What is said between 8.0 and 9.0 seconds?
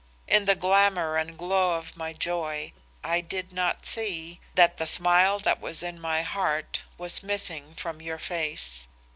your face.